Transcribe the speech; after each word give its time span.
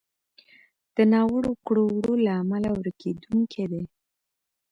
د 0.95 0.97
ناوړو 1.13 1.51
کړو 1.65 1.83
وړو 1.97 2.13
له 2.25 2.31
امله 2.41 2.69
ورکېدونکی 2.77 3.65
دی. 3.71 3.83